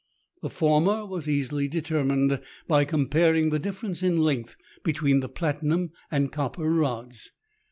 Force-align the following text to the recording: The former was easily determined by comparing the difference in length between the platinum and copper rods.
The 0.41 0.49
former 0.49 1.05
was 1.05 1.29
easily 1.29 1.67
determined 1.67 2.41
by 2.67 2.85
comparing 2.85 3.51
the 3.51 3.59
difference 3.59 4.01
in 4.01 4.17
length 4.17 4.55
between 4.83 5.19
the 5.19 5.29
platinum 5.29 5.91
and 6.09 6.31
copper 6.31 6.67
rods. 6.67 7.29